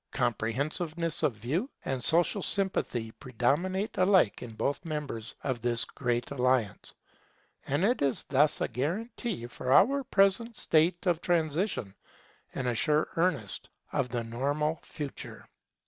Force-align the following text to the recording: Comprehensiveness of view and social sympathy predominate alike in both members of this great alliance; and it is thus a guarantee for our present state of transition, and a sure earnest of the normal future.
Comprehensiveness 0.13 1.21
of 1.21 1.35
view 1.35 1.69
and 1.85 2.03
social 2.03 2.41
sympathy 2.41 3.11
predominate 3.11 3.99
alike 3.99 4.41
in 4.41 4.53
both 4.55 4.83
members 4.83 5.35
of 5.43 5.61
this 5.61 5.85
great 5.85 6.31
alliance; 6.31 6.95
and 7.67 7.85
it 7.85 8.01
is 8.01 8.23
thus 8.23 8.59
a 8.61 8.67
guarantee 8.67 9.45
for 9.45 9.71
our 9.71 10.03
present 10.03 10.55
state 10.57 11.05
of 11.05 11.21
transition, 11.21 11.93
and 12.55 12.67
a 12.67 12.73
sure 12.73 13.09
earnest 13.15 13.69
of 13.93 14.09
the 14.09 14.23
normal 14.23 14.79
future. 14.81 15.47